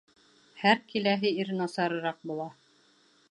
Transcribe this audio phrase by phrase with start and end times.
[0.61, 2.51] Һәр киләһе ир насарыраҡ була.